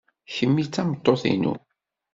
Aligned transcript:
Kemmi 0.35 0.63
d 0.65 0.67
tameṭṭut-inu. 0.69 1.53